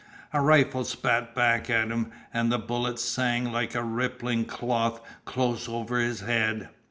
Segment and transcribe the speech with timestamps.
[0.33, 5.69] A rifle spat back at him and the bullet sang like a ripping cloth close
[5.69, 6.69] over his head.